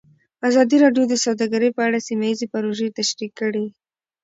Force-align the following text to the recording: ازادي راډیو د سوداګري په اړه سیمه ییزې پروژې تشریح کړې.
ازادي 0.49 0.77
راډیو 0.83 1.03
د 1.09 1.13
سوداګري 1.25 1.69
په 1.73 1.81
اړه 1.87 2.05
سیمه 2.07 2.25
ییزې 2.29 2.47
پروژې 2.53 2.87
تشریح 2.99 3.31
کړې. 3.39 3.65